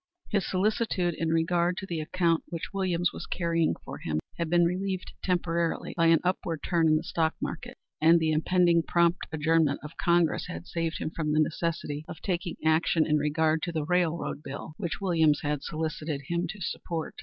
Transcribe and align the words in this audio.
His 0.31 0.47
solicitude 0.49 1.13
in 1.13 1.29
regard 1.29 1.77
to 1.77 1.85
the 1.85 1.99
account 1.99 2.41
which 2.47 2.73
Williams 2.73 3.13
was 3.13 3.27
carrying 3.27 3.75
for 3.85 3.99
him 3.99 4.19
had 4.39 4.49
been 4.49 4.65
relieved 4.65 5.13
temporarily 5.23 5.93
by 5.95 6.07
an 6.07 6.19
upward 6.23 6.63
turn 6.63 6.87
in 6.87 6.95
the 6.95 7.03
stock 7.03 7.35
market, 7.39 7.77
and 8.01 8.19
the 8.19 8.31
impending 8.31 8.81
prompt 8.81 9.27
adjournment 9.31 9.79
of 9.83 9.95
Congress 9.97 10.47
had 10.47 10.65
saved 10.65 10.97
him 10.97 11.11
from 11.11 11.31
the 11.33 11.39
necessity 11.39 12.03
of 12.07 12.19
taking 12.23 12.55
action 12.65 13.05
in 13.05 13.17
regard 13.19 13.61
to 13.61 13.71
the 13.71 13.85
railroad 13.85 14.41
bill 14.41 14.73
which 14.77 15.01
Williams 15.01 15.41
had 15.43 15.61
solicited 15.61 16.21
him 16.29 16.47
to 16.47 16.59
support. 16.61 17.13